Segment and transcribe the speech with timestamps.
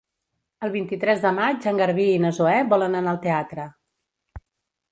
[0.67, 3.67] El vint-i-tres de maig en Garbí i na Zoè volen anar al teatre.